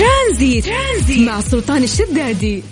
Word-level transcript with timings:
ترانزيت, 0.00 0.64
ترانزيت. 0.64 1.28
مع 1.28 1.40
سلطان 1.40 1.82
الشدادي. 1.82 2.62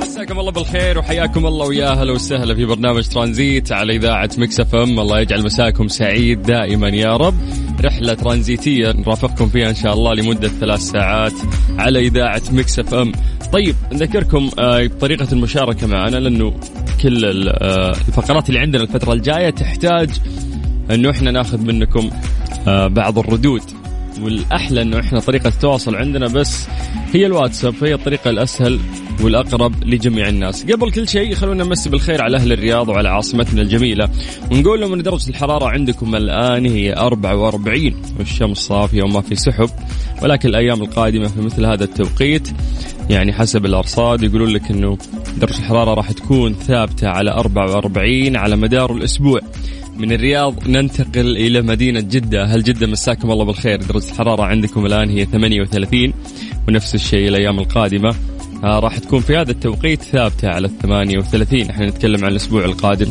مساكم 0.00 0.40
الله 0.40 0.52
بالخير 0.52 0.98
وحياكم 0.98 1.46
الله 1.46 1.66
ويا 1.66 1.88
أهلا 1.88 2.12
وسهلا 2.12 2.54
في 2.54 2.64
برنامج 2.64 3.08
ترانزيت 3.08 3.72
على 3.72 3.96
إذاعة 3.96 4.30
Mix 4.38 4.60
FM. 4.60 5.00
الله 5.00 5.20
يجعل 5.20 5.44
مساكم 5.44 5.88
سعيد 5.88 6.42
دائما 6.42 6.88
يا 6.88 7.16
رب. 7.16 7.34
رحلة 7.86 8.14
ترانزيتية. 8.14 8.92
نرافقكم 8.92 9.48
فيها 9.48 9.68
إن 9.68 9.74
شاء 9.74 9.92
الله 9.94 10.14
لمدة 10.14 10.48
ثلاث 10.48 10.80
ساعات 10.80 11.32
على 11.78 11.98
إذاعة 11.98 12.42
Mix 12.52 12.78
FM. 12.78 13.12
طيب 13.52 13.74
نذكركم 13.92 14.50
آه، 14.58 14.86
بطريقه 14.86 15.28
المشاركة 15.32 15.86
معنا 15.86 16.16
لأنه 16.16 16.54
كل 17.02 17.48
آه، 17.48 17.90
الفقرات 17.90 18.48
اللي 18.48 18.60
عندنا 18.60 18.82
الفترة 18.82 19.12
الجاية 19.12 19.50
تحتاج 19.50 20.10
إنه 20.90 21.10
إحنا 21.10 21.30
ناخذ 21.30 21.60
منكم 21.60 22.10
آه، 22.68 22.86
بعض 22.86 23.18
الردود. 23.18 23.62
والأحلى 24.22 24.82
إنه 24.82 25.00
إحنا 25.00 25.20
طريقة 25.20 25.48
التواصل 25.48 25.94
عندنا 25.94 26.26
بس 26.26 26.66
هي 27.12 27.26
الواتساب 27.26 27.72
فهي 27.72 27.94
الطريقة 27.94 28.30
الأسهل. 28.30 28.80
والأقرب 29.22 29.84
لجميع 29.84 30.28
الناس. 30.28 30.64
قبل 30.64 30.90
كل 30.90 31.08
شيء 31.08 31.34
خلونا 31.34 31.64
نمسي 31.64 31.90
بالخير 31.90 32.22
على 32.22 32.36
أهل 32.36 32.52
الرياض 32.52 32.88
وعلى 32.88 33.08
عاصمتنا 33.08 33.62
الجميلة. 33.62 34.08
ونقول 34.52 34.80
لهم 34.80 34.92
إن 34.92 35.02
درجة 35.02 35.30
الحرارة 35.30 35.68
عندكم 35.68 36.16
الآن 36.16 36.66
هي 36.66 36.94
44 36.94 38.02
والشمس 38.18 38.58
صافية 38.58 39.02
وما 39.02 39.20
في 39.20 39.34
سحب. 39.34 39.70
ولكن 40.22 40.48
الأيام 40.48 40.82
القادمة 40.82 41.28
في 41.28 41.40
مثل 41.40 41.66
هذا 41.66 41.84
التوقيت 41.84 42.48
يعني 43.10 43.32
حسب 43.32 43.66
الأرصاد 43.66 44.22
يقولون 44.22 44.48
لك 44.48 44.70
إنه 44.70 44.98
درجة 45.38 45.58
الحرارة 45.58 45.94
راح 45.94 46.12
تكون 46.12 46.54
ثابتة 46.54 47.08
على 47.08 47.30
44 47.30 48.36
على 48.36 48.56
مدار 48.56 48.92
الأسبوع. 48.92 49.40
من 49.96 50.12
الرياض 50.12 50.68
ننتقل 50.68 51.36
إلى 51.36 51.62
مدينة 51.62 52.00
جدة. 52.00 52.44
هل 52.44 52.62
جدة 52.62 52.86
مساكم 52.86 53.30
الله 53.30 53.44
بالخير؟ 53.44 53.76
درجة 53.76 54.10
الحرارة 54.10 54.42
عندكم 54.42 54.86
الآن 54.86 55.10
هي 55.10 55.24
38 55.24 56.12
ونفس 56.68 56.94
الشيء 56.94 57.28
الأيام 57.28 57.58
القادمة. 57.58 58.14
راح 58.64 58.98
تكون 58.98 59.20
في 59.20 59.36
هذا 59.36 59.50
التوقيت 59.50 60.02
ثابتة 60.02 60.48
على 60.48 60.66
ال 60.66 60.78
38 60.78 61.70
إحنا 61.70 61.86
نتكلم 61.86 62.24
عن 62.24 62.30
الأسبوع 62.30 62.64
القادم. 62.64 63.08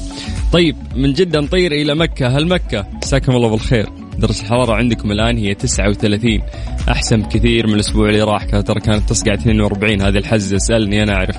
طيب 0.51 0.75
من 0.95 1.13
جدة 1.13 1.39
نطير 1.39 1.71
إلى 1.71 1.95
مكة. 1.95 2.27
هل 2.27 2.47
مكة؟ 2.47 2.87
مساكم 3.03 3.31
الله 3.31 3.49
بالخير. 3.49 3.89
درجة 4.17 4.41
الحرارة 4.41 4.73
عندكم 4.73 5.11
الآن 5.11 5.37
هي 5.37 5.53
39 5.53 6.41
أحسن 6.89 7.23
كثير 7.23 7.67
من 7.67 7.73
الأسبوع 7.73 8.09
اللي 8.09 8.21
راح. 8.21 8.45
ترى 8.45 8.79
كانت 8.79 9.09
تصقع 9.09 9.33
42 9.33 10.01
هذه 10.01 10.17
الحزة 10.17 10.55
اسألني 10.57 11.03
أنا 11.03 11.13
أعرف. 11.13 11.37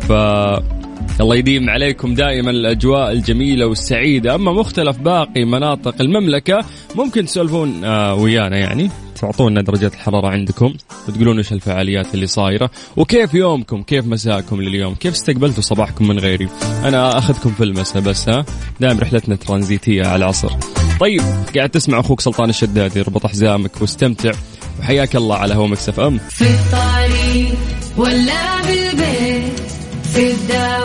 ف 0.00 0.12
الله 1.20 1.36
يديم 1.36 1.70
عليكم 1.70 2.14
دائما. 2.14 2.50
الأجواء 2.50 3.12
الجميلة 3.12 3.66
والسعيدة. 3.66 4.34
أما 4.34 4.52
مختلف 4.52 4.98
باقي 4.98 5.44
مناطق 5.44 5.94
المملكة 6.00 6.64
ممكن 6.96 7.24
تسولفون 7.24 7.84
آه 7.84 8.14
ويانا 8.14 8.58
يعني. 8.58 8.90
تعطونا 9.22 9.62
درجات 9.62 9.94
الحرارة 9.94 10.28
عندكم 10.28 10.74
وتقولون 11.08 11.38
إيش 11.38 11.52
الفعاليات 11.52 12.14
اللي 12.14 12.26
صايرة. 12.26 12.70
وكيف 12.96 13.34
يومكم؟ 13.34 13.82
كيف 13.82 14.06
مساكم 14.06 14.62
لليوم؟ 14.62 14.94
كيف 14.94 15.12
استقبلتوا 15.14 15.62
صباحكم 15.62 16.08
من 16.08 16.18
غيري؟ 16.18 16.48
أنا 16.84 17.18
أخذكم 17.18 17.50
في 17.50 17.64
المساء 17.64 18.02
بس 18.02 18.28
ها؟ 18.28 18.44
دائما 18.80 19.02
رحلتنا 19.02 19.36
ترانزيتية 19.36 20.06
على 20.06 20.16
العصر. 20.16 20.52
طيب 21.00 21.20
قاعد 21.56 21.70
تسمع 21.70 22.00
أخوك 22.00 22.20
سلطان 22.20 22.50
الشدادي 22.50 23.00
اربط 23.00 23.26
حزامك 23.26 23.80
واستمتع. 23.80 24.32
وحياك 24.80 25.16
الله 25.16 25.36
على 25.36 25.54
هو 25.54 25.66
مكسف 25.66 26.00
أم. 26.00 26.18
في 26.18 26.44
الطريق 26.44 27.54
ولا 27.96 28.62
بالبيت 28.62 29.60
في 30.12 30.30
الدوام 30.30 30.81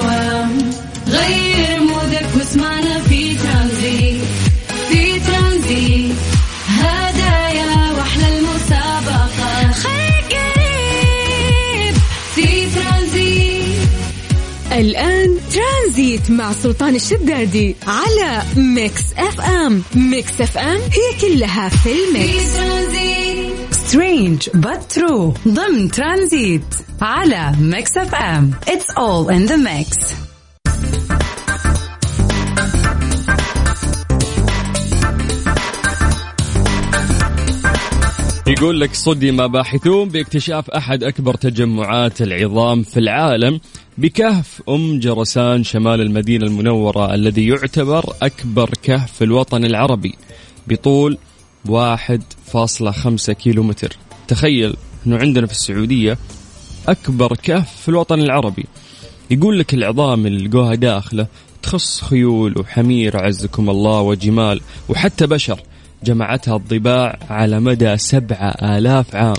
الآن 14.78 15.38
ترانزيت 15.54 16.32
مع 16.32 16.52
سلطان 16.54 16.96
الشدادي 16.96 17.76
على 17.88 18.44
Mix 18.58 19.02
FM. 19.18 19.84
Mix 19.96 20.42
FM 20.42 20.78
هي 20.78 21.22
كلها 21.22 21.70
في 21.70 21.78
في 21.78 21.90
ال 22.10 22.21
mix 22.21 22.56
ترانزيت. 22.56 23.54
Strange 23.72 24.50
but 24.50 24.98
true. 24.98 25.48
ضمن 25.48 25.92
ترانزيت 25.92 26.62
على 27.02 27.52
Mix 27.62 27.98
FM. 27.98 28.52
It's 28.68 28.94
all 28.98 29.30
in 29.30 29.48
the 29.52 29.58
mix. 29.58 30.27
يقول 38.58 38.82
لك 38.82 38.94
صدم 38.94 39.48
باحثون 39.48 40.10
باكتشاف 40.10 40.70
أحد 40.70 41.04
أكبر 41.04 41.34
تجمعات 41.34 42.22
العظام 42.22 42.84
في 42.84 43.00
العالم 43.00 43.60
بكهف 43.98 44.62
أم 44.70 45.00
جرسان 45.00 45.64
شمال 45.64 46.02
المدينة 46.02 46.46
المنورة 46.46 47.14
الذي 47.14 47.48
يعتبر 47.48 48.14
أكبر 48.22 48.70
كهف 48.84 49.12
في 49.12 49.24
الوطن 49.24 49.66
العربي 49.66 50.16
بطول 50.68 51.18
1.5 51.68 53.32
كيلومتر. 53.32 53.98
تخيل 54.28 54.76
أنه 55.08 55.18
عندنا 55.18 55.48
في 55.48 55.54
السعودية 55.54 56.18
أكبر 56.88 57.36
كهف 57.36 57.82
في 57.82 57.90
الوطن 57.90 58.22
العربي. 58.22 58.66
يقول 59.32 59.60
لك 59.60 59.74
العظام 59.74 60.26
اللي 60.26 60.48
لقوها 60.48 60.76
داخله 60.76 61.28
تخص 61.64 62.02
خيول 62.02 62.60
وحمير 62.60 63.26
عزكم 63.26 63.70
الله 63.70 64.02
وجمال 64.02 64.62
وحتى 64.90 65.28
بشر. 65.28 65.60
جمعتها 66.04 66.56
الضباع 66.56 67.20
على 67.30 67.60
مدى 67.60 67.98
سبعة 67.98 68.50
آلاف 68.50 69.16
عام. 69.16 69.36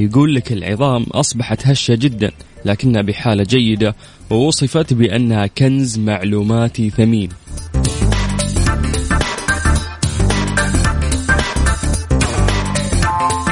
يقول 0.00 0.34
لك 0.34 0.52
العظام 0.52 1.02
أصبحت 1.02 1.66
هشة 1.66 1.94
جدا 1.94 2.30
لكنها 2.64 3.02
بحالة 3.02 3.42
جيدة 3.42 3.94
ووصفت 4.30 4.94
بأنها 4.94 5.46
كنز 5.46 5.98
معلوماتي 5.98 6.90
ثمين. 6.90 7.28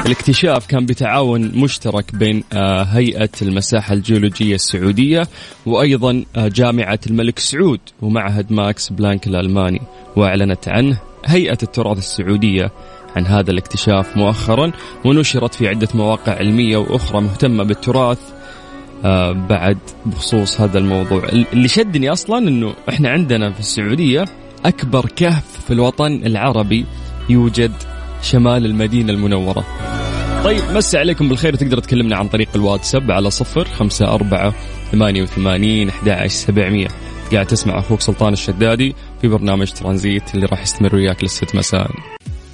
الاكتشاف 0.05 0.67
كان 0.67 0.85
بتعاون 0.85 1.51
مشترك 1.55 2.15
بين 2.15 2.43
آه، 2.53 2.83
هيئة 2.83 3.29
المساحة 3.41 3.93
الجيولوجية 3.93 4.55
السعودية 4.55 5.27
وأيضا 5.65 6.23
آه، 6.35 6.47
جامعة 6.47 6.99
الملك 7.07 7.39
سعود 7.39 7.79
ومعهد 8.01 8.51
ماكس 8.53 8.89
بلانك 8.89 9.27
الألماني. 9.27 9.81
وأعلنت 10.15 10.67
عنه 10.67 10.99
هيئة 11.25 11.57
التراث 11.63 11.97
السعودية 11.97 12.71
عن 13.15 13.25
هذا 13.25 13.51
الاكتشاف 13.51 14.17
مؤخرا 14.17 14.71
ونشرت 15.05 15.53
في 15.53 15.67
عدة 15.67 15.87
مواقع 15.93 16.31
علمية 16.35 16.77
وأخرى 16.77 17.21
مهتمة 17.21 17.63
بالتراث 17.63 18.19
آه، 19.05 19.31
بعد 19.31 19.77
بخصوص 20.05 20.61
هذا 20.61 20.77
الموضوع. 20.79 21.23
اللي 21.53 21.67
شدني 21.67 22.11
أصلا 22.11 22.37
أنه 22.37 22.73
إحنا 22.89 23.09
عندنا 23.09 23.51
في 23.51 23.59
السعودية 23.59 24.25
أكبر 24.65 25.05
كهف 25.15 25.43
في 25.67 25.73
الوطن 25.73 26.21
العربي 26.25 26.85
يوجد 27.29 27.71
شمال 28.21 28.65
المدينة 28.65 29.13
المنورة. 29.13 29.65
طيب 30.43 30.63
مسي 30.73 30.97
عليكم 30.97 31.29
بالخير 31.29 31.55
تقدر 31.55 31.79
تكلمنا 31.79 32.15
عن 32.15 32.27
طريق 32.27 32.47
الواتساب 32.55 33.11
على 33.11 33.29
صفر 33.29 33.65
خمسة 33.65 34.13
أربعة 34.13 34.53
ثمانية 34.91 35.21
وثمانين 35.21 35.89
أحد 35.89 36.27
سبعمية. 36.27 36.87
قاعد 37.33 37.47
تسمع 37.47 37.79
أخوك 37.79 38.01
سلطان 38.01 38.33
الشدادي 38.33 38.95
في 39.21 39.27
برنامج 39.27 39.71
ترانزيت 39.71 40.35
اللي 40.35 40.45
راح 40.45 40.61
يستمر 40.61 40.95
وياك 40.95 41.23
للست 41.23 41.55
مساء. 41.55 41.91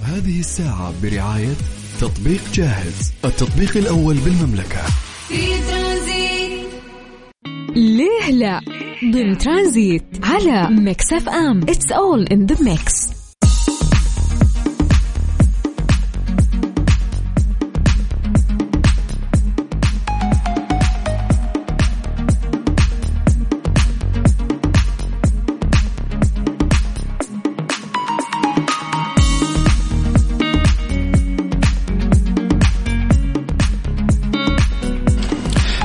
هذه 0.01 0.39
الساعة 0.39 0.93
برعاية 1.03 1.53
تطبيق 2.01 2.41
جاهز 2.53 3.13
التطبيق 3.25 3.77
الأول 3.77 4.15
بالمملكة. 4.15 4.81
في 5.27 5.47
ترانزيت. 5.71 6.67
ليه 7.75 8.31
لا؟ 8.31 8.61
ضمن 9.13 9.37
ترانزيت 9.37 10.03
على 10.23 10.75
Mix 10.75 11.13
FM. 11.13 11.61
It's 11.61 11.91
all 11.91 12.23
in 12.27 12.45
the 12.45 12.63
mix 12.63 13.22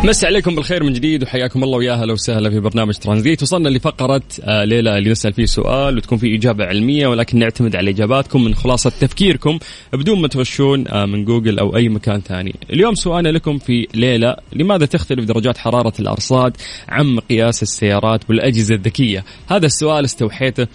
مسي 0.09 0.27
عليكم 0.27 0.55
بالخير 0.55 0.85
من 0.85 0.93
جديد 0.93 1.23
وحياكم 1.23 1.65
الله 1.65 1.79
ويا 1.79 1.93
أهلا 1.93 2.13
وسهلا 2.13 2.51
في 2.51 2.61
برنامج 2.61 2.95
ترانزيت 2.95 3.43
وصلنا 3.43 3.69
لفقرة 3.69 4.23
آه، 4.41 4.65
ليله 4.65 4.99
اللي 4.99 5.11
نسأل 5.11 5.33
فيه 5.33 5.45
سؤال 5.45 5.97
وتكون 5.97 6.19
فيه 6.19 6.37
إجابة 6.37 6.65
علمية 6.65 7.07
ولكن 7.07 7.39
نعتمد 7.39 7.77
على 7.77 7.91
إجاباتكم 7.91 8.45
من 8.45 8.55
خلاصة 8.55 8.91
تفكيركم 8.91 9.59
بدون 9.93 10.21
ما 10.21 10.29
تغشون 10.29 10.89
آه، 10.89 11.07
من 11.07 11.25
جوجل 11.25 11.59
أو 11.59 11.77
أي 11.77 11.89
مكان 11.89 12.21
ثاني. 12.21 12.55
اليوم 12.71 12.95
سؤالنا 12.95 13.29
لكم 13.29 13.59
في 13.59 13.87
ليله 13.95 14.37
لماذا 14.53 14.87
تختلف 14.87 15.25
درجات 15.25 15.59
حرارة 15.59 15.93
الأرصاد 16.01 16.57
عن 16.89 17.07
مقياس 17.07 17.63
السيارات 17.63 18.21
والأجهزة 18.29 18.75
الذكية؟ 18.75 19.25
هذا 19.49 19.67
السؤال 19.67 20.05
استوحيته 20.05 20.67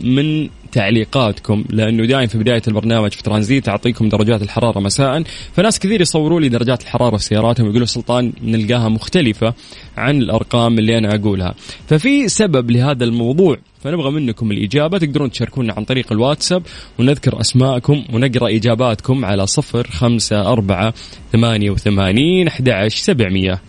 من 0.00 0.48
تعليقاتكم 0.72 1.64
لأنه 1.70 2.06
دائما 2.06 2.26
في 2.26 2.38
بداية 2.38 2.62
البرنامج 2.68 3.10
في 3.12 3.22
ترانزيت 3.22 3.68
أعطيكم 3.68 4.08
درجات 4.08 4.42
الحرارة 4.42 4.80
مساء. 4.80 5.22
فناس 5.52 5.78
كثير 5.78 6.00
يصوروا 6.00 6.40
لي 6.40 6.48
درجات 6.48 6.82
الحرارة 6.82 7.16
في 7.16 7.24
سياراتهم 7.24 7.66
ويقولوا 7.66 7.86
سلطان 7.86 8.32
نلقاها 8.42 8.88
مختلفة 8.88 9.54
عن 9.96 10.18
الأرقام 10.22 10.78
اللي 10.78 10.98
أنا 10.98 11.14
أقولها. 11.14 11.54
ففي 11.86 12.28
سبب 12.28 12.70
لهذا 12.70 13.04
الموضوع 13.04 13.56
فنبغى 13.80 14.10
منكم 14.10 14.50
الإجابة. 14.50 14.98
تقدرون 14.98 15.30
تشاركونا 15.30 15.74
عن 15.76 15.84
طريق 15.84 16.12
الواتساب 16.12 16.62
ونذكر 16.98 17.40
أسماءكم 17.40 18.04
ونقرأ 18.12 18.48
إجاباتكم 18.48 19.24
على 19.24 19.46
صفر 19.46 19.86
خمسة 19.86 20.52
أربعة 20.52 20.94
ثمانية 21.32 21.70
وثمانين 21.70 22.46
أحد 22.46 22.88
سبعمية. 22.88 23.60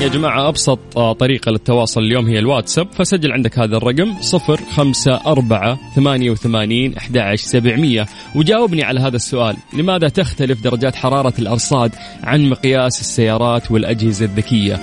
يا 0.00 0.08
جماعة 0.08 0.48
أبسط 0.48 0.78
آه، 0.96 1.12
طريقة 1.12 1.50
للتواصل 1.50 2.00
اليوم 2.00 2.26
هي 2.26 2.38
الواتساب. 2.38 2.88
فسجل 2.92 3.32
عندك 3.32 3.58
هذا 3.58 3.76
الرقم 3.76 4.20
صفر 4.20 4.60
خمسة 4.76 5.20
أربعة 5.26 5.78
ثمانية 5.96 6.30
وثمانين 6.30 6.96
أحد 6.96 7.34
سبعمية. 7.34 8.06
وجاوبني 8.34 8.82
على 8.82 9.00
هذا 9.00 9.16
السؤال 9.16 9.56
لماذا 9.72 10.08
تختلف 10.08 10.64
درجات 10.64 10.94
حرارة 10.94 11.32
الأرصاد 11.38 11.92
عن 12.22 12.48
مقياس 12.48 13.00
السيارات 13.00 13.70
والأجهزة 13.70 14.24
الذكية؟ 14.24 14.80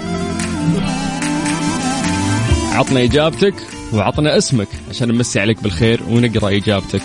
عطنا 2.72 3.04
إجابتك 3.04 3.54
وعطنا 3.94 4.38
اسمك 4.38 4.68
عشان 4.90 5.08
نمسي 5.08 5.40
عليك 5.40 5.64
بالخير 5.64 6.02
ونقرأ 6.10 6.50
إجابتك. 6.50 7.02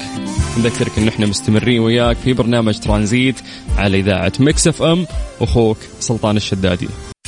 نذكرك 0.58 0.98
إن 0.98 1.08
إحنا 1.08 1.26
مستمرين 1.26 1.80
وياك 1.80 2.16
في 2.16 2.32
برنامج 2.32 2.78
ترانزيت 2.78 3.36
على 3.78 3.98
إذاعة 3.98 4.32
Mix 4.40 4.68
FM 4.68 5.06
أخوك 5.40 5.78
سلطان 6.00 6.36
الشدادي. 6.36 6.88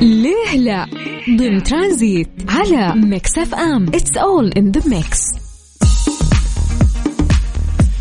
ليه 0.00 0.56
لا؟ 0.56 0.86
ضمن 1.38 1.62
ترانزيت 1.62 2.28
على 2.48 2.94
Mix 3.00 3.38
FM. 3.38 3.88
It's 3.88 4.16
all 4.16 4.52
in 4.52 4.70
the 4.70 4.88
mix 4.88 5.20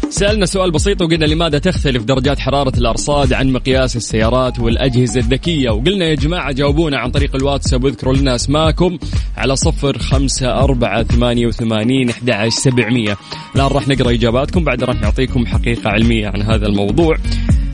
سألنا 0.09 0.45
سؤال 0.45 0.71
بسيط 0.71 1.01
وقلنا 1.01 1.25
لماذا 1.25 1.59
تختلف 1.59 2.03
درجات 2.03 2.39
حرارة 2.39 2.77
الأرصاد 2.77 3.33
عن 3.33 3.51
مقياس 3.51 3.95
السيارات 3.95 4.59
والأجهزة 4.59 5.19
الذكية؟ 5.19 5.69
وقلنا 5.69 6.05
يا 6.05 6.15
جماعة 6.15 6.51
جاوبونا 6.51 6.97
عن 6.97 7.11
طريق 7.11 7.35
الواتساب 7.35 7.83
واذكروا 7.83 8.15
لنا 8.15 8.35
أسماءكم 8.35 8.97
على 9.37 9.55
صفر 9.55 9.97
خمسة 9.97 10.63
أربعة 10.63 11.03
ثمانية 11.03 11.47
وثمانين 11.47 12.09
أحد 12.09 12.47
سبعمية. 12.49 13.17
الآن 13.55 13.67
راح 13.67 13.87
نقرأ 13.87 14.11
إجاباتكم 14.11 14.63
بعد 14.63 14.83
راح 14.83 15.01
نعطيكم 15.01 15.45
حقيقة 15.45 15.89
علمية 15.89 16.27
عن 16.27 16.41
هذا 16.41 16.67
الموضوع. 16.67 17.17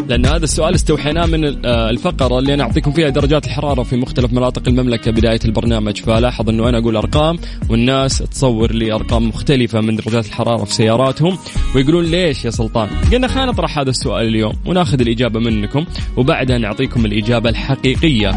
لأن 0.07 0.25
هذا 0.25 0.44
السؤال 0.44 0.75
استوحيناه 0.75 1.25
من 1.25 1.66
آه، 1.66 1.90
الفقرة 1.90 2.40
اللي 2.40 2.54
أنا 2.54 2.63
أعطيكم 2.63 2.92
فيها 2.92 3.10
درجات 3.10 3.46
الحرارة 3.46 3.84
في 3.84 3.96
مختلف 3.96 4.34
مناطق 4.34 4.68
المملكة 4.68 5.12
بداية 5.12 5.40
البرنامج. 5.46 6.02
فلاحظ 6.02 6.50
أنه 6.50 6.69
أنا 6.69 6.78
أقول 6.78 6.96
أرقام 6.96 7.38
والناس 7.69 8.18
تصور 8.18 8.72
لي 8.72 8.94
أرقام 8.94 9.28
مختلفة 9.28 9.81
من 9.81 9.96
درجات 9.96 10.25
الحرارة 10.25 10.63
في 10.63 10.74
سياراتهم 10.74 11.38
ويقولون 11.75 12.06
ليش 12.06 12.46
يا 12.46 12.50
سلطان؟ 12.50 12.90
قلنا 13.12 13.28
خلينا 13.28 13.52
نطرح 13.52 13.80
هذا 13.80 13.90
السؤال 13.90 14.28
اليوم 14.28 14.54
وناخذ 14.66 15.02
الإجابة 15.02 15.40
منكم 15.40 15.86
وبعدها 16.18 16.57
نعطيكم 16.57 17.06
الإجابة 17.06 17.50
الحقيقية. 17.50 18.31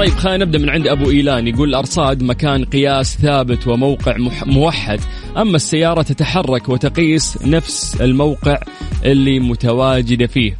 طيب 0.00 0.12
خلينا 0.12 0.44
نبدأ 0.44 0.58
من 0.58 0.70
عند 0.70 0.86
أبو 0.86 1.10
إيلان. 1.10 1.48
يقول 1.48 1.68
الارصاد 1.68 2.22
مكان 2.22 2.64
قياس 2.64 3.18
ثابت 3.18 3.66
وموقع 3.66 4.16
موحد. 4.46 5.00
أما 5.36 5.56
السيارة 5.56 6.02
تتحرك 6.02 6.68
وتقيس 6.68 7.38
نفس 7.44 8.00
الموقع 8.00 8.58
اللي 9.04 9.40
متواجدة 9.40 10.26
فيه. 10.26 10.58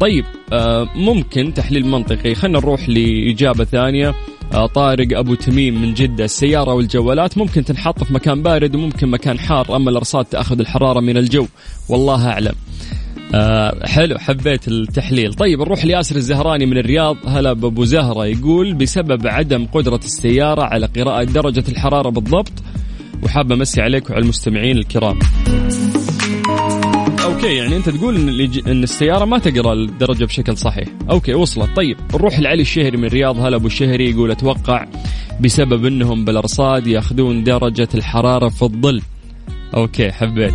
طيب 0.00 0.24
آه 0.52 0.88
ممكن 0.94 1.54
تحليل 1.54 1.86
منطقي. 1.86 2.34
خلينا 2.34 2.58
نروح 2.58 2.88
لإجابة 2.88 3.64
ثانية. 3.64 4.14
آه 4.54 4.66
طارق 4.66 5.18
أبو 5.18 5.34
تميم 5.34 5.82
من 5.82 5.94
جدة. 5.94 6.24
السيارة 6.24 6.74
والجوالات 6.74 7.38
ممكن 7.38 7.64
تنحط 7.64 8.04
في 8.04 8.14
مكان 8.14 8.42
بارد 8.42 8.74
وممكن 8.74 9.08
مكان 9.08 9.38
حار 9.38 9.76
أما 9.76 9.90
الأرصاد 9.90 10.24
تأخذ 10.24 10.60
الحرارة 10.60 11.00
من 11.00 11.16
الجو. 11.16 11.46
والله 11.88 12.28
أعلم. 12.28 12.54
آه 13.34 13.86
حلو 13.86 14.18
حبيت 14.18 14.68
التحليل. 14.68 15.34
طيب 15.34 15.60
نروح 15.60 15.84
لياسر 15.84 16.16
الزهراني 16.16 16.66
من 16.66 16.78
الرياض. 16.78 17.16
هلا 17.26 17.52
بابو 17.52 17.84
زهرة 17.84 18.26
يقول 18.26 18.74
بسبب 18.74 19.26
عدم 19.26 19.66
قدرة 19.66 20.00
السيارة 20.04 20.62
على 20.62 20.86
قراءة 20.86 21.24
درجة 21.24 21.64
الحرارة 21.68 22.08
بالضبط 22.08 22.52
وحاب 23.22 23.52
أمسي 23.52 23.80
عليك 23.80 24.10
وعلى 24.10 24.22
المستمعين 24.22 24.76
الكرام. 24.78 25.18
okay 27.24 27.56
يعني 27.56 27.76
أنت 27.76 27.88
تقول 27.88 28.16
إن, 28.16 28.50
إن 28.66 28.82
السيارة 28.82 29.24
ما 29.24 29.38
تقرأ 29.38 29.72
الدرجة 29.72 30.24
بشكل 30.24 30.56
صحيح. 30.56 30.88
okay 31.10 31.34
وصلت. 31.34 31.76
طيب 31.76 31.96
نروح 32.14 32.40
لعلي 32.40 32.62
الشهري 32.62 32.96
من 32.96 33.04
الرياض. 33.04 33.38
هلا 33.38 33.56
أبو 33.56 33.66
الشهري 33.66 34.10
يقول 34.10 34.30
أتوقع 34.30 34.86
بسبب 35.40 35.86
إنهم 35.86 36.24
بالأرصاد 36.24 36.86
يأخذون 36.86 37.44
درجة 37.44 37.88
الحرارة 37.94 38.48
في 38.48 38.62
الظل. 38.62 39.02
أوكي 39.74 40.12
حبيت. 40.12 40.54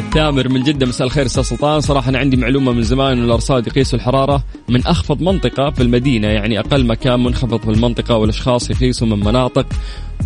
تامر 0.00 0.48
من 0.48 0.62
جدة 0.62 0.86
مساء 0.86 1.06
الخير 1.06 1.26
أستاذ 1.26 1.42
سلطان. 1.42 1.80
صراحة 1.80 2.08
أنا 2.08 2.18
عندي 2.18 2.36
معلومة 2.36 2.72
من 2.72 2.82
زمان 2.82 3.18
أن 3.18 3.24
الأرصاد 3.24 3.66
يقيسوا 3.66 3.98
الحرارة 3.98 4.44
من 4.68 4.86
أخفض 4.86 5.22
منطقة 5.22 5.70
في 5.70 5.82
المدينة 5.82 6.28
يعني 6.28 6.58
أقل 6.58 6.86
مكان 6.86 7.20
منخفض 7.24 7.60
في 7.60 7.70
المنطقة 7.70 8.16
والأشخاص 8.16 8.70
يقيسوا 8.70 9.06
من 9.06 9.20
مناطق 9.20 9.66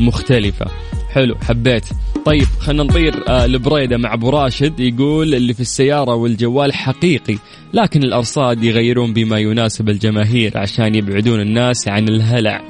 مختلفة. 0.00 0.66
حلو 1.10 1.34
حبيت. 1.42 1.84
طيب 2.24 2.46
خلينا 2.60 2.82
نطير 2.82 3.14
آه 3.28 3.46
لبريدة 3.46 3.96
مع 3.96 4.14
أبو 4.14 4.30
راشد. 4.30 4.80
يقول 4.80 5.34
اللي 5.34 5.54
في 5.54 5.60
السيارة 5.60 6.14
والجوال 6.14 6.72
حقيقي 6.72 7.38
لكن 7.74 8.02
الأرصاد 8.02 8.64
يغيرون 8.64 9.12
بما 9.12 9.38
يناسب 9.38 9.88
الجماهير 9.88 10.58
عشان 10.58 10.94
يبعدون 10.94 11.40
الناس 11.40 11.88
عن 11.88 12.08
الهلع. 12.08 12.62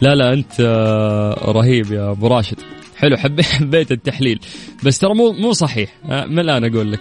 لا 0.00 0.14
لا 0.14 0.32
أنت 0.32 0.60
آه 0.60 1.52
رهيب 1.52 1.92
يا 1.92 2.10
أبو 2.10 2.26
راشد. 2.26 2.56
حلو 2.96 3.16
حبيت 3.16 3.46
حبيت 3.60 3.92
التحليل. 3.92 4.40
بس 4.84 4.98
ترى 4.98 5.14
مو 5.14 5.32
مو 5.32 5.52
صحيح. 5.52 5.90
آه، 6.10 6.26
من 6.26 6.38
الآن 6.38 6.64
أقول 6.64 6.92
لك. 6.92 7.00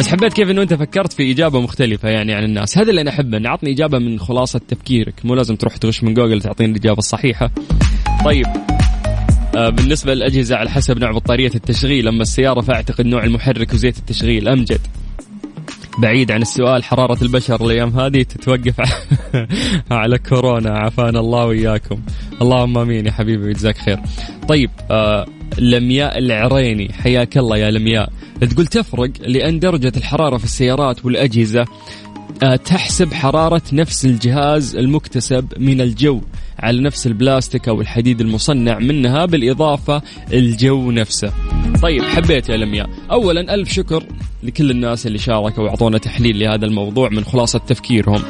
بس 0.00 0.08
حبيت 0.08 0.32
كيف 0.32 0.50
إنه 0.50 0.62
أنت 0.62 0.74
فكرت 0.74 1.12
في 1.12 1.30
إجابة 1.30 1.60
مختلفة 1.60 2.08
يعني 2.08 2.34
عن 2.34 2.44
الناس. 2.44 2.78
هذا 2.78 2.90
اللي 2.90 3.00
أنا 3.00 3.10
أحبه 3.10 3.36
انه 3.38 3.48
عطني 3.48 3.72
إجابة 3.72 3.98
من 3.98 4.18
خلاصة 4.18 4.60
تفكيرك. 4.68 5.14
مو 5.24 5.34
لازم 5.34 5.56
تروح 5.56 5.76
تغش 5.76 6.04
من 6.04 6.14
جوجل 6.14 6.40
تعطيني 6.42 6.72
الإجابة 6.72 6.98
الصحيحة. 6.98 7.50
طيب. 8.24 8.46
آه، 9.56 9.68
بالنسبة 9.68 10.14
للأجهزة 10.14 10.56
على 10.56 10.70
حسب 10.70 10.98
نوع 10.98 11.10
بطارية 11.12 11.50
التشغيل 11.54 12.08
أما 12.08 12.22
السيارة 12.22 12.60
فأعتقد 12.60 13.06
نوع 13.06 13.24
المحرك 13.24 13.72
وزيت 13.74 13.98
التشغيل 13.98 14.48
أمجد. 14.48 14.80
بعيد 15.98 16.32
عن 16.32 16.42
السؤال 16.42 16.84
حرارة 16.84 17.22
البشر 17.22 17.64
الأيام 17.66 17.98
هذه 18.00 18.22
تتوقف 18.22 18.74
على 19.90 20.18
كورونا. 20.28 20.70
عافانا 20.78 21.20
الله 21.20 21.46
وإياكم. 21.46 22.00
اللهم 22.42 22.78
آمين 22.78 23.06
يا 23.06 23.12
حبيبي 23.12 23.44
ويجزاك 23.44 23.78
خير. 23.78 23.98
طيب 24.48 24.70
آه 24.90 25.26
لمياء 25.58 26.18
العريني. 26.18 26.92
حياك 26.92 27.38
الله 27.38 27.56
يا 27.56 27.70
لمياء. 27.70 28.12
تقول 28.40 28.66
تفرق 28.66 29.10
لأن 29.20 29.58
درجة 29.58 29.92
الحرارة 29.96 30.36
في 30.36 30.44
السيارات 30.44 31.04
والأجهزة 31.04 31.64
آه، 32.42 32.56
تحسب 32.56 33.12
حرارة 33.12 33.62
نفس 33.72 34.04
الجهاز 34.04 34.76
المكتسب 34.76 35.46
من 35.58 35.80
الجو 35.80 36.20
على 36.58 36.82
نفس 36.82 37.06
البلاستيك 37.06 37.68
أو 37.68 37.80
الحديد 37.80 38.20
المصنع 38.20 38.78
منها 38.78 39.26
بالإضافة 39.26 40.02
الجو 40.32 40.90
نفسه. 40.90 41.32
طيب 41.82 42.02
حبيت 42.02 42.48
يا 42.48 42.56
لمياء 42.56 42.90
أولا 43.10 43.54
ألف 43.54 43.72
شكر 43.72 44.04
لكل 44.42 44.70
الناس 44.70 45.06
اللي 45.06 45.18
شاركوا 45.18 45.64
وأعطونا 45.64 45.98
تحليل 45.98 46.38
لهذا 46.38 46.66
الموضوع 46.66 47.08
من 47.08 47.24
خلاصة 47.24 47.58
تفكيرهم. 47.58 48.22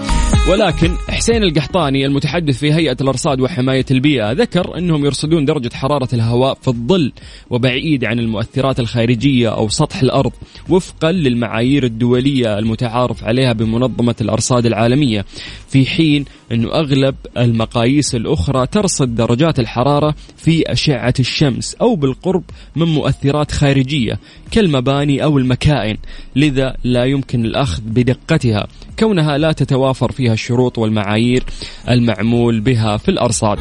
ولكن 0.50 0.90
حسين 1.08 1.42
القحطاني 1.42 2.06
المتحدث 2.06 2.58
في 2.58 2.72
هيئة 2.72 2.96
الأرصاد 3.00 3.40
وحماية 3.40 3.84
البيئة 3.90 4.32
ذكر 4.32 4.78
أنهم 4.78 5.04
يرصدون 5.04 5.44
درجة 5.44 5.70
حرارة 5.74 6.08
الهواء 6.12 6.54
في 6.54 6.68
الظل 6.68 7.12
وبعيد 7.50 8.04
عن 8.04 8.18
المؤثرات 8.18 8.80
الخارجية 8.80 9.48
أو 9.48 9.68
سطح 9.68 10.02
الأرض 10.02 10.32
وفقا 10.68 11.12
للمعايير 11.12 11.84
الدولية 11.84 12.58
المتعارف 12.58 13.24
عليها 13.24 13.52
بمنظمة 13.52 14.14
الأرصاد 14.20 14.66
العالمية 14.66 15.24
في 15.68 15.86
حين 15.86 16.24
أنه 16.52 16.74
أغلب 16.74 17.14
المقاييس 17.38 18.14
الأخرى 18.14 18.66
ترصد 18.66 19.14
درجات 19.14 19.58
الحرارة 19.58 20.14
في 20.36 20.72
أشعة 20.72 21.14
الشمس 21.20 21.74
أو 21.74 21.96
بالقرب 21.96 22.42
من 22.76 22.86
مؤثرات 22.86 23.33
خارجية 23.42 24.18
كالمباني 24.50 25.24
أو 25.24 25.38
المكائن 25.38 25.96
لذا 26.36 26.76
لا 26.84 27.04
يمكن 27.04 27.44
الأخذ 27.44 27.82
بدقتها. 27.86 28.66
كونها 28.98 29.38
لا 29.38 29.52
تتوافر 29.52 30.12
فيها 30.12 30.32
الشروط 30.32 30.78
والمعايير 30.78 31.44
المعمول 31.88 32.60
بها 32.60 32.96
في 32.96 33.08
الأرصاد. 33.08 33.58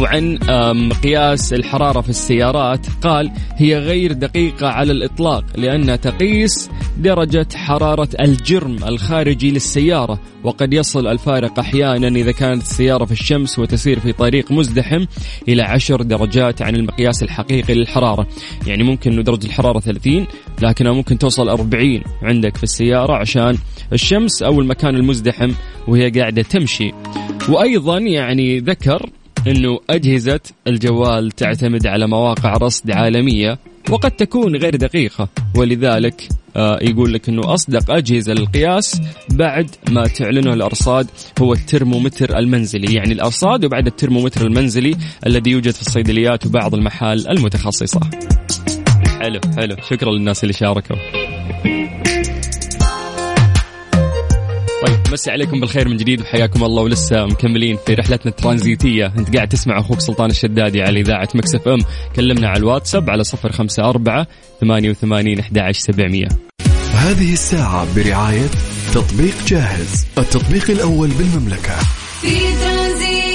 وعن 0.00 0.38
مقياس 0.88 1.52
الحرارة 1.52 2.00
في 2.00 2.08
السيارات. 2.08 2.86
قال 3.02 3.30
هي 3.56 3.78
غير 3.78 4.12
دقيقة 4.12 4.68
على 4.68 4.92
الإطلاق 4.92 5.44
لأنها 5.56 5.96
تقيس 5.96 6.70
درجة 6.98 7.46
حرارة 7.54 8.08
الجرم 8.20 8.76
الخارجي 8.84 9.50
للسيارة. 9.50 10.20
وقد 10.44 10.72
يصل 10.72 11.06
الفارق 11.06 11.58
أحيانا 11.58 12.08
إذا 12.08 12.32
كانت 12.32 12.62
السيارة 12.62 13.04
في 13.04 13.12
الشمس 13.12 13.58
وتسير 13.58 14.00
في 14.00 14.12
طريق 14.12 14.52
مزدحم 14.52 15.04
إلى 15.48 15.62
عشر 15.62 16.02
درجات 16.02 16.62
عن 16.62 16.76
المقياس 16.76 17.22
الحقيقي 17.22 17.74
للحرارة. 17.74 18.26
يعني 18.66 18.82
ممكن 18.82 19.12
أنه 19.12 19.22
درجة 19.22 19.46
الحرارة 19.46 19.80
30 19.80 20.26
لكنها 20.62 20.92
ممكن 20.92 21.18
توصل 21.18 21.48
40 21.48 22.02
عندك 22.22 22.56
في 22.56 22.62
السيارة 22.62 23.12
عشان 23.16 23.58
الشمس 23.92 24.42
أو 24.42 24.60
المكان 24.60 24.96
المزدحم 24.96 25.50
وهي 25.88 26.10
قاعدة 26.10 26.42
تمشي. 26.42 26.92
وأيضا 27.48 27.98
يعني 27.98 28.58
ذكر 28.58 29.10
إنه 29.46 29.78
أجهزة 29.90 30.40
الجوال 30.66 31.30
تعتمد 31.30 31.86
على 31.86 32.06
مواقع 32.06 32.52
رصد 32.52 32.90
عالمية 32.90 33.58
وقد 33.90 34.10
تكون 34.10 34.56
غير 34.56 34.76
دقيقة. 34.76 35.28
ولذلك 35.56 36.28
آه 36.56 36.78
يقول 36.82 37.12
لك 37.12 37.28
إنه 37.28 37.54
أصدق 37.54 37.90
أجهزة 37.90 38.32
للقياس 38.32 39.00
بعد 39.30 39.70
ما 39.90 40.04
تعلنه 40.04 40.52
الأرصاد 40.52 41.06
هو 41.40 41.52
الترمومتر 41.52 42.38
المنزلي. 42.38 42.94
يعني 42.94 43.12
الأرصاد 43.12 43.64
وبعد 43.64 43.86
الترمومتر 43.86 44.46
المنزلي 44.46 44.96
الذي 45.26 45.50
يوجد 45.50 45.70
في 45.70 45.80
الصيدليات 45.80 46.46
وبعض 46.46 46.74
المحال 46.74 47.28
المتخصصة. 47.28 48.00
حلو 49.20 49.40
حلو. 49.56 49.76
شكرا 49.90 50.10
للناس 50.10 50.42
اللي 50.42 50.52
شاركوا. 50.52 50.96
مسي 55.18 55.30
عليكم 55.30 55.60
بالخير 55.60 55.88
من 55.88 55.96
جديد 55.96 56.20
وحياكم 56.20 56.64
الله 56.64 56.82
ولسه 56.82 57.24
مكملين 57.24 57.78
في 57.86 57.94
رحلتنا 57.94 58.30
الترانزيتية. 58.30 59.06
انت 59.18 59.36
قاعد 59.36 59.48
تسمع 59.48 59.80
أخوك 59.80 60.00
سلطان 60.00 60.30
الشدادي 60.30 60.82
على 60.82 61.00
إذاعة 61.00 61.28
مكسف 61.34 61.68
إم. 61.68 61.78
كلمنا 62.16 62.48
على 62.48 62.58
الواتساب 62.58 63.10
على 63.10 63.24
صفر 63.24 63.52
خمسة 63.52 63.84
أربعة 63.84 64.26
ثمانية 64.60 64.90
وثمانين 64.90 65.38
أحد 65.38 65.70
سبعمية. 65.72 66.28
هذه 66.94 67.32
الساعة 67.32 67.86
برعاية 67.96 68.48
تطبيق 68.94 69.34
جاهز 69.46 70.06
التطبيق 70.18 70.70
الأول 70.70 71.08
بالمملكة. 71.08 71.78
في 72.20 72.34
ترانزيت. 72.60 73.28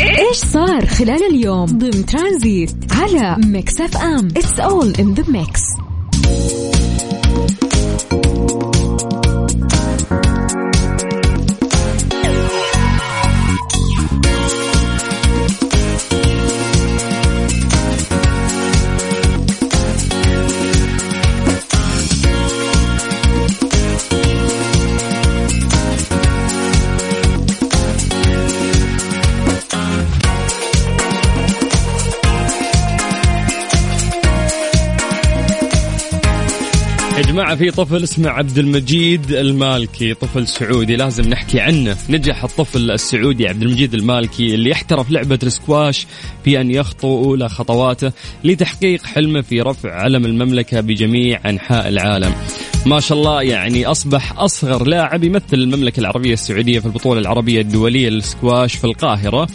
إيش 0.00 0.36
صار 0.36 0.86
خلال 0.86 1.22
اليوم 1.30 1.66
ضمن 1.66 2.06
ترانزيت 2.06 2.74
على 2.90 3.36
Mix 3.46 3.80
FM؟ 3.80 4.28
It's 4.36 4.60
all 4.60 4.94
in 4.98 5.14
the 5.14 5.24
mix 5.28 5.73
جماعة 37.34 37.56
في 37.56 37.70
طفل 37.70 38.02
اسمه 38.02 38.30
عبد 38.30 38.58
المجيد 38.58 39.32
المالكي 39.32 40.14
طفل 40.14 40.48
سعودي 40.48 40.96
لازم 40.96 41.28
نحكي 41.28 41.60
عنه. 41.60 41.96
نجح 42.10 42.44
الطفل 42.44 42.90
السعودي 42.90 43.48
عبد 43.48 43.62
المجيد 43.62 43.94
المالكي 43.94 44.54
اللي 44.54 44.72
احترف 44.72 45.10
لعبة 45.10 45.38
السكواش 45.42 46.06
في 46.44 46.60
أن 46.60 46.70
يخطو 46.70 47.24
أولى 47.24 47.48
خطواته 47.48 48.12
لتحقيق 48.44 49.02
حلمه 49.06 49.40
في 49.40 49.60
رفع 49.60 49.94
علم 49.94 50.24
المملكة 50.24 50.80
بجميع 50.80 51.40
أنحاء 51.50 51.88
العالم. 51.88 52.34
ما 52.86 53.00
شاء 53.00 53.18
الله 53.18 53.42
يعني 53.42 53.86
أصبح 53.86 54.38
أصغر 54.38 54.86
لاعب 54.86 55.24
يمثل 55.24 55.44
المملكة 55.56 56.00
العربية 56.00 56.32
السعودية 56.32 56.80
في 56.80 56.86
البطولة 56.86 57.20
العربية 57.20 57.60
الدولية 57.60 58.08
للسكواش 58.08 58.74
في 58.74 58.84
القاهرة. 58.84 59.48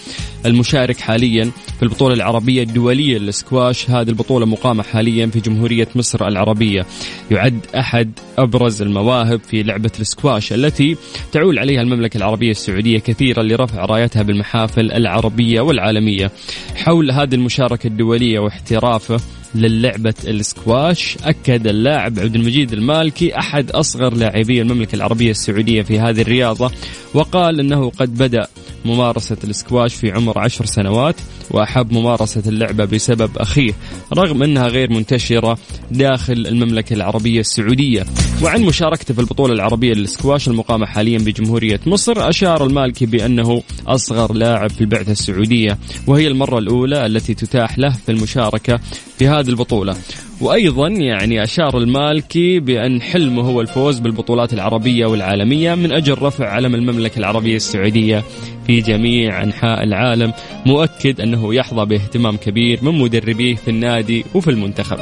المشارك 0.45 0.97
حاليا 0.97 1.51
في 1.77 1.83
البطولة 1.83 2.13
العربية 2.13 2.63
الدولية 2.63 3.17
للسكواش. 3.17 3.89
هذه 3.89 4.09
البطولة 4.09 4.45
مقامة 4.45 4.83
حاليا 4.83 5.27
في 5.27 5.39
جمهورية 5.39 5.87
مصر 5.95 6.27
العربية. 6.27 6.85
يعد 7.31 7.59
أحد 7.75 8.11
أبرز 8.37 8.81
المواهب 8.81 9.41
في 9.43 9.63
لعبة 9.63 9.91
السكواش 9.99 10.53
التي 10.53 10.97
تعول 11.31 11.59
عليها 11.59 11.81
المملكة 11.81 12.17
العربية 12.17 12.51
السعودية 12.51 12.99
كثيرا 12.99 13.43
لرفع 13.43 13.85
رايتها 13.85 14.21
بالمحافل 14.21 14.91
العربية 14.91 15.61
والعالمية. 15.61 16.31
حول 16.75 17.11
هذه 17.11 17.35
المشاركة 17.35 17.87
الدولية 17.87 18.39
واحترافه 18.39 19.19
للعبة 19.55 20.13
السكواش. 20.27 21.17
أكد 21.23 21.67
اللاعب 21.67 22.19
عبد 22.19 22.35
المجيد 22.35 22.73
المالكي 22.73 23.37
أحد 23.37 23.71
أصغر 23.71 24.13
لاعبي 24.13 24.61
المملكة 24.61 24.95
العربية 24.95 25.31
السعودية 25.31 25.81
في 25.81 25.99
هذه 25.99 26.21
الرياضة 26.21 26.71
وقال 27.13 27.59
أنه 27.59 27.89
قد 27.89 28.17
بدأ 28.17 28.47
ممارسة 28.85 29.37
السكواش 29.43 29.95
في 29.95 30.11
عمر 30.11 30.39
عشر 30.39 30.65
سنوات 30.65 31.15
وأحب 31.51 31.93
ممارسة 31.93 32.43
اللعبة 32.47 32.85
بسبب 32.85 33.37
أخيه 33.37 33.73
رغم 34.13 34.43
أنها 34.43 34.67
غير 34.67 34.91
منتشرة 34.91 35.57
داخل 35.91 36.33
المملكة 36.33 36.93
العربية 36.93 37.39
السعودية. 37.39 38.05
وعن 38.43 38.61
مشاركته 38.61 39.13
في 39.13 39.21
البطولة 39.21 39.53
العربية 39.53 39.93
للسكواش 39.93 40.47
المقامة 40.47 40.85
حاليا 40.85 41.17
بجمهورية 41.17 41.79
مصر 41.85 42.29
أشار 42.29 42.65
المالكي 42.65 43.05
بأنه 43.05 43.63
أصغر 43.87 44.33
لاعب 44.33 44.69
في 44.69 44.81
البعثة 44.81 45.11
السعودية 45.11 45.77
وهي 46.07 46.27
المرة 46.27 46.59
الأولى 46.59 47.05
التي 47.05 47.33
تتاح 47.33 47.79
له 47.79 47.89
في 48.05 48.11
المشاركة 48.11 48.79
في 49.19 49.27
هذه 49.27 49.49
البطولة. 49.49 49.95
وأيضا 50.41 50.87
يعني 50.87 51.43
أشار 51.43 51.77
المالكي 51.77 52.59
بأن 52.59 53.01
حلمه 53.01 53.41
هو 53.41 53.61
الفوز 53.61 53.99
بالبطولات 53.99 54.53
العربية 54.53 55.05
والعالمية 55.05 55.75
من 55.75 55.91
أجل 55.91 56.21
رفع 56.21 56.49
علم 56.49 56.75
المملكة 56.75 57.19
العربية 57.19 57.55
السعودية 57.55 58.23
في 58.69 58.81
جميع 58.81 59.43
أنحاء 59.43 59.83
العالم 59.83 60.33
مؤكد 60.65 61.21
أنه 61.21 61.53
يحظى 61.55 61.85
باهتمام 61.85 62.37
كبير 62.37 62.79
من 62.81 62.99
مدربيه 62.99 63.55
في 63.55 63.67
النادي 63.67 64.25
وفي 64.33 64.49
المنتخب. 64.49 64.97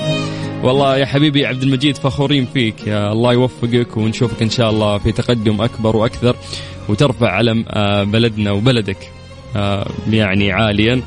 والله 0.64 0.98
يا 0.98 1.06
حبيبي 1.06 1.46
عبد 1.46 1.64
المجيد 1.64 1.98
فخورين 1.98 2.48
فيك. 2.54 2.88
يا 2.88 3.12
الله 3.12 3.34
يوفقك 3.34 3.98
ونشوفك 3.98 4.42
إن 4.42 4.50
شاء 4.50 4.70
الله 4.70 4.98
في 4.98 5.12
تقدم 5.12 5.62
أكبر 5.62 5.96
وأكثر 5.96 6.36
وترفع 6.90 7.32
علم 7.32 7.66
آه، 7.70 8.04
بلدنا 8.04 8.52
وبلدك 8.52 9.12
آه، 9.56 9.88
يعني 10.10 10.52
عاليا 10.52 11.02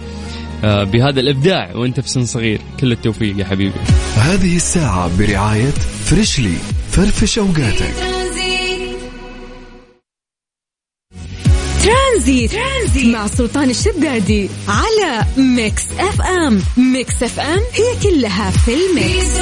آه، 0.65 0.85
بهذا 0.85 1.21
الإبداع 1.21 1.71
وأنت 1.75 2.01
في 2.01 2.09
سن 2.09 2.25
صغير. 2.25 2.61
كل 2.81 2.93
التوفيق 2.93 3.39
يا 3.39 3.45
حبيبي. 3.45 3.75
هذه 4.17 4.57
الساعة 4.57 5.19
برعاية 5.19 5.71
فريشلي 6.05 6.57
فرفش 6.91 7.39
أوقاتك. 7.39 8.10
ترانزيت, 12.21 12.51
ترانزيت 12.53 13.07
مع 13.07 13.27
سلطان 13.27 13.71
الشدادي 13.71 14.49
على 14.69 15.25
Mix 15.37 15.87
FM 15.99 16.63
Mix 16.77 17.23
FM 17.23 17.59
هي 17.59 18.11
كلها 18.11 18.51
في 18.51 18.75
ال 18.75 18.88
mix. 18.88 19.41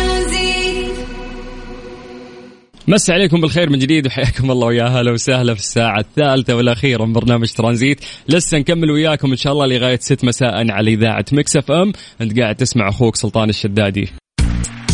مسي 2.89 3.13
عليكم 3.13 3.41
بالخير 3.41 3.71
من 3.71 3.79
جديد 3.79 4.07
وحياكم 4.07 4.51
الله 4.51 4.67
ويا 4.67 4.85
هلا 4.85 5.13
وسهلا 5.13 5.55
في 5.55 5.61
الساعة 5.61 6.01
الثالثة 6.01 6.57
والأخيرة 6.57 7.05
من 7.05 7.13
برنامج 7.13 7.53
ترانزيت. 7.53 8.01
لسه 8.29 8.59
نكمل 8.59 8.91
وياكم 8.91 9.31
إن 9.31 9.37
شاء 9.37 9.53
الله 9.53 9.67
لغاية 9.67 9.99
ست 9.99 10.25
مساء 10.25 10.71
على 10.71 10.95
إذاعة 10.95 11.25
Mix 11.33 11.57
FM 11.57 11.93
أنت 12.21 12.41
قاعد 12.41 12.55
تسمع 12.55 12.89
أخوك 12.89 13.17
سلطان 13.17 13.49
الشدادي. 13.49 14.09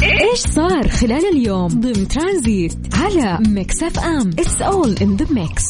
إيش 0.03 0.39
صار 0.39 0.89
خلال 0.89 1.23
اليوم 1.33 1.69
ضمن 1.69 2.09
ترانزيت 2.09 2.75
على 2.93 3.39
Mix 3.49 3.83
FM 3.83 4.31
It's 4.39 4.63
all 4.63 4.95
in 5.03 5.17
the 5.17 5.27
mix 5.31 5.65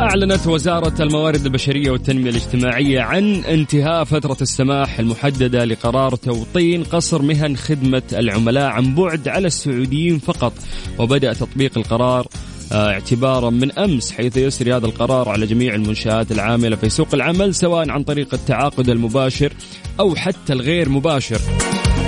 أعلنت 0.00 0.46
وزارة 0.46 1.02
الموارد 1.02 1.44
البشرية 1.44 1.90
والتنمية 1.90 2.30
الاجتماعية 2.30 3.00
عن 3.00 3.34
انتهاء 3.34 4.04
فترة 4.04 4.36
السماح 4.40 4.98
المحددة 4.98 5.64
لقرار 5.64 6.14
توطين 6.14 6.84
قصر 6.84 7.22
مهن 7.22 7.56
خدمة 7.56 8.02
العملاء 8.12 8.70
عن 8.70 8.94
بعد 8.94 9.28
على 9.28 9.46
السعوديين 9.46 10.18
فقط 10.18 10.52
وبدأ 10.98 11.32
تطبيق 11.32 11.78
القرار 11.78 12.26
آه، 12.72 12.90
اعتبارا 12.90 13.50
من 13.50 13.72
أمس 13.72 14.12
حيث 14.12 14.36
يسري 14.36 14.74
هذا 14.74 14.86
القرار 14.86 15.28
على 15.28 15.46
جميع 15.46 15.74
المنشآت 15.74 16.32
العاملة 16.32 16.76
في 16.76 16.88
سوق 16.88 17.08
العمل 17.14 17.54
سواء 17.54 17.90
عن 17.90 18.02
طريق 18.02 18.34
التعاقد 18.34 18.88
المباشر 18.88 19.52
أو 20.00 20.14
حتى 20.14 20.52
الغير 20.52 20.88
مباشر. 20.88 21.40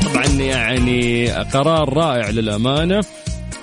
طبعا 0.04 0.26
يعني 0.26 1.30
قرار 1.30 1.92
رائع 1.94 2.30
للأمانة 2.30 3.00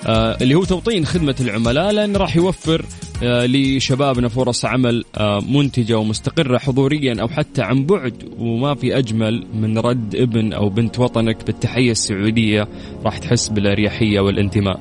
آه، 0.06 0.36
اللي 0.40 0.54
هو 0.54 0.64
توطين 0.64 1.06
خدمة 1.06 1.34
العملاء 1.40 1.92
لأن 1.92 2.16
راح 2.16 2.36
يوفر 2.36 2.84
لشبابنا 3.22 4.28
فرص 4.28 4.64
عمل 4.64 5.04
آه، 5.18 5.40
منتجة 5.50 5.98
ومستقرة 5.98 6.58
حضوريا 6.58 7.20
أو 7.20 7.28
حتى 7.28 7.62
عن 7.62 7.86
بعد 7.86 8.14
وما 8.38 8.74
في 8.74 8.98
أجمل 8.98 9.46
من 9.54 9.78
رد 9.78 10.14
ابن 10.14 10.52
أو 10.52 10.68
بنت 10.68 10.98
وطنك 10.98 11.46
بالتحية 11.46 11.90
السعودية 11.90 12.68
راح 13.04 13.18
تحس 13.18 13.48
بالأريحية 13.48 14.20
والانتماء. 14.20 14.80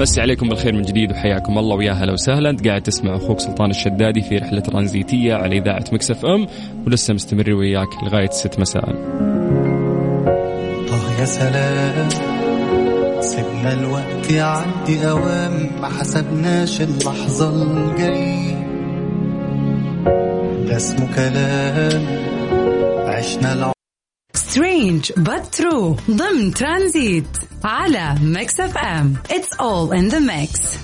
بس 0.00 0.18
عليكم 0.18 0.48
بالخير 0.48 0.74
من 0.74 0.82
جديد 0.82 1.12
وحياكم 1.12 1.58
الله 1.58 1.76
ويا 1.76 1.92
هلا 1.92 2.12
وسهلا 2.12 2.50
أنت 2.50 2.68
قاعد 2.68 2.82
تسمع 2.82 3.16
أخوك 3.16 3.40
سلطان 3.40 3.70
الشدادي 3.70 4.20
في 4.22 4.36
رحلة 4.38 4.60
ترانزيتية 4.60 5.34
على 5.34 5.58
إذاعة 5.58 5.84
مكسف 5.92 6.24
إم 6.26 6.46
ولسه 6.86 7.14
مستمر 7.14 7.54
وياك 7.54 7.88
لغاية 8.04 8.30
6 8.30 8.60
مساء. 8.60 8.88
آه 10.90 11.20
يا 11.20 11.24
سلام 11.24 12.29
سيبنا 13.20 13.72
الوقت 13.72 14.30
يعدي 14.30 15.08
أوام 15.10 15.70
ما 15.80 15.88
حسبناش 15.88 16.80
اللحظة 16.80 17.62
الجاية. 17.62 18.60
ده 20.68 20.76
اسمه 20.76 21.14
كلام 21.14 22.06
عشنا 23.08 23.52
العمر 23.52 23.72
strange 24.34 25.12
but 25.12 25.60
true. 25.60 26.10
ضمن 26.10 26.54
ترانزيت 26.54 27.26
على 27.64 28.14
Mix 28.22 28.60
FM. 28.60 29.14
It's 29.28 29.56
all 29.58 29.92
in 29.92 30.08
the 30.14 30.20
mix. 30.20 30.78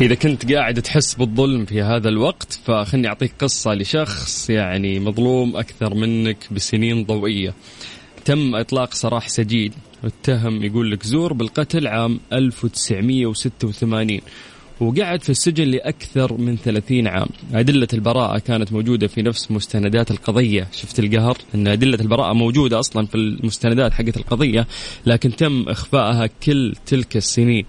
إذا 0.00 0.14
كنت 0.14 0.52
قاعد 0.52 0.82
تحس 0.82 1.14
بالظلم 1.14 1.64
في 1.64 1.82
هذا 1.82 2.08
الوقت 2.08 2.60
فخلني 2.64 3.08
أعطيك 3.08 3.32
قصة 3.38 3.74
لشخص 3.74 4.50
يعني 4.50 5.00
مظلوم 5.00 5.56
أكثر 5.56 5.94
منك 5.94 6.36
بسنين 6.50 7.04
ضوئية. 7.04 7.54
تم 8.24 8.54
إطلاق 8.54 8.94
سراح 8.94 9.28
سجين 9.28 9.72
اتهم 10.04 10.62
يقول 10.64 10.90
لك 10.90 11.02
زور 11.02 11.32
بالقتل 11.32 11.86
عام 11.86 12.20
1986 12.32 14.20
وقعد 14.80 15.22
في 15.22 15.30
السجن 15.30 15.64
لأكثر 15.64 16.32
من 16.36 16.56
30 16.56 17.06
عام. 17.06 17.28
أدلة 17.54 17.88
البراءة 17.92 18.38
كانت 18.38 18.72
موجودة 18.72 19.06
في 19.06 19.22
نفس 19.22 19.50
مستندات 19.50 20.10
القضية. 20.10 20.68
شفت 20.72 20.98
القهر؟ 20.98 21.38
أن 21.54 21.66
أدلة 21.66 21.98
البراءة 22.00 22.32
موجودة 22.32 22.78
أصلا 22.78 23.06
في 23.06 23.14
المستندات 23.14 23.92
حقت 23.92 24.16
القضية 24.16 24.66
لكن 25.06 25.36
تم 25.36 25.64
إخفائها 25.68 26.26
كل 26.26 26.74
تلك 26.86 27.16
السنين. 27.16 27.64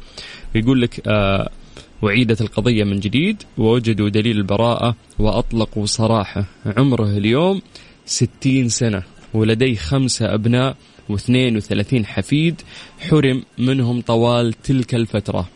يقول 0.56 0.82
لك 0.82 1.02
آه 1.08 1.50
وعيدت 2.02 2.42
القضية 2.42 2.84
من 2.84 3.00
جديد 3.00 3.44
ووجدوا 3.58 4.10
دليل 4.10 4.38
البراءة 4.38 4.96
وأطلقوا 5.20 5.86
سراحه 5.86 6.46
عمره 6.66 7.18
اليوم 7.18 7.62
ستين 8.06 8.70
سنة 8.70 9.04
ولديه 9.34 9.76
خمسة 9.76 10.34
أبناء 10.34 10.76
واثنين 11.10 11.58
وثلاثين 11.58 12.06
حفيد 12.06 12.62
حرم 13.00 13.44
منهم 13.58 14.02
طوال 14.02 14.54
تلك 14.54 14.96
الفترة. 14.96 15.50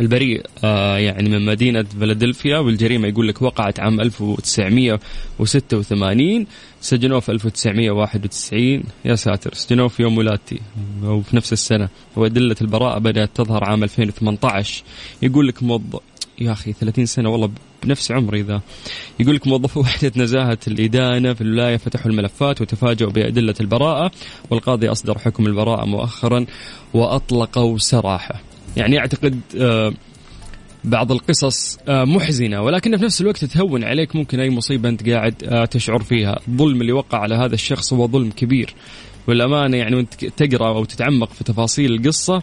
البريء 0.00 0.46
آه 0.64 0.98
يعني 0.98 1.28
من 1.28 1.44
مدينة 1.44 1.82
فيلادلفيا 1.82 2.58
والجريمة 2.58 3.08
يقول 3.08 3.28
لك 3.28 3.42
وقعت 3.42 3.80
عام 3.80 4.00
1986 4.00 6.46
سجنوه 6.80 7.20
في 7.20 7.32
1991 7.32 8.82
يا 9.04 9.14
ساتر 9.14 9.54
سجنوه 9.54 9.88
في 9.88 10.02
يوم 10.02 10.18
ولادتي 10.18 10.60
أو 11.04 11.20
في 11.20 11.36
نفس 11.36 11.52
السنة. 11.52 11.88
وأدلة 12.16 12.56
البراءة 12.60 12.98
بدأت 12.98 13.30
تظهر 13.34 13.64
عام 13.64 13.82
2018 13.84 14.82
يقول 15.22 15.48
لك 15.48 15.62
موظف 15.62 16.00
يا 16.40 16.52
أخي 16.52 16.72
30 16.72 17.06
سنة 17.06 17.28
والله 17.30 17.50
بنفس 17.82 18.12
عمري 18.12 18.42
ذا. 18.42 18.60
يقول 19.20 19.34
لك 19.34 19.46
موظفو 19.46 19.80
وحدة 19.80 20.12
نزاهة 20.16 20.58
الإدانة 20.68 21.34
في 21.34 21.40
الولاية 21.40 21.76
فتحوا 21.76 22.10
الملفات 22.10 22.60
وتفاجؤوا 22.60 23.12
بأدلة 23.12 23.54
البراءة 23.60 24.10
والقاضي 24.50 24.88
أصدر 24.88 25.18
حكم 25.18 25.46
البراءة 25.46 25.84
مؤخرا 25.84 26.46
وأطلقوا 26.94 27.78
سراحة. 27.78 28.40
يعني 28.76 28.98
أعتقد 28.98 29.40
آه 29.60 29.92
بعض 30.84 31.12
القصص 31.12 31.78
آه 31.88 32.04
محزنة 32.04 32.62
ولكن 32.62 32.96
في 32.96 33.04
نفس 33.04 33.20
الوقت 33.20 33.44
تهون 33.44 33.84
عليك 33.84 34.16
ممكن 34.16 34.40
أي 34.40 34.50
مصيبة 34.50 34.88
أنت 34.88 35.08
قاعد 35.08 35.34
آه 35.44 35.64
تشعر 35.64 36.02
فيها. 36.02 36.40
الظلم 36.48 36.80
اللي 36.80 36.92
وقع 36.92 37.18
على 37.18 37.34
هذا 37.34 37.54
الشخص 37.54 37.92
هو 37.92 38.08
ظلم 38.08 38.30
كبير. 38.30 38.74
والأمانة 39.28 39.76
يعني 39.76 39.96
وأنت 39.96 40.24
تقرأ 40.24 40.68
أو 40.68 40.84
تتعمق 40.84 41.32
في 41.32 41.44
تفاصيل 41.44 41.92
القصة 41.92 42.42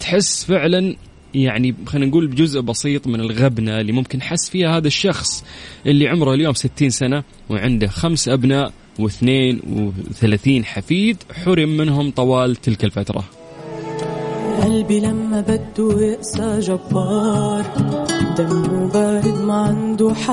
تحس 0.00 0.44
فعلا 0.44 0.96
يعني 1.34 1.74
خلينا 1.86 2.06
نقول 2.06 2.26
بجزء 2.26 2.60
بسيط 2.60 3.06
من 3.06 3.20
الغبنة 3.20 3.80
اللي 3.80 3.92
ممكن 3.92 4.22
حس 4.22 4.50
فيها 4.50 4.76
هذا 4.76 4.86
الشخص 4.86 5.44
اللي 5.86 6.08
عمره 6.08 6.34
اليوم 6.34 6.54
60 6.54 6.90
سنة 6.90 7.22
وعنده 7.48 7.86
خمس 7.86 8.28
واثنين 8.98 9.60
وثلاثين 9.68 10.64
حفيد 10.64 11.16
حرم 11.44 11.68
منهم 11.68 12.10
طوال 12.10 12.56
تلك 12.56 12.84
الفترة. 12.84 13.24
قلبي 14.64 15.00
لما 15.00 15.40
بده 15.40 16.00
يقسى 16.00 16.60
جبار. 16.60 17.64
دمه 18.38 18.90
بارد 18.94 19.40
ما 19.42 19.54
عنده 19.54 20.14
حل 20.14 20.22